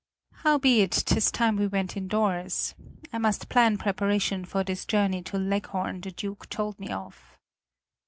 Howbeit 0.33 0.89
'tis 1.05 1.29
time 1.29 1.57
we 1.57 1.67
went 1.67 1.95
indoors. 1.95 2.73
I 3.13 3.19
must 3.19 3.49
plan 3.49 3.77
preparation 3.77 4.45
for 4.45 4.63
this 4.63 4.83
journey 4.83 5.21
to 5.21 5.37
Leghorn 5.37 6.01
the 6.01 6.09
Duke 6.09 6.49
told 6.49 6.79
me 6.79 6.89
of." 6.89 7.37